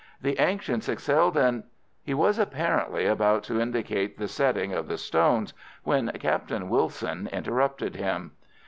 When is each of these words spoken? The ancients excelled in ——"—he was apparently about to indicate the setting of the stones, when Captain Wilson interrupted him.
The 0.19 0.39
ancients 0.41 0.89
excelled 0.89 1.37
in 1.37 1.61
——"—he 1.83 2.15
was 2.15 2.39
apparently 2.39 3.05
about 3.05 3.43
to 3.43 3.61
indicate 3.61 4.17
the 4.17 4.27
setting 4.27 4.73
of 4.73 4.87
the 4.87 4.97
stones, 4.97 5.53
when 5.83 6.09
Captain 6.13 6.69
Wilson 6.69 7.29
interrupted 7.31 7.95
him. 7.97 8.31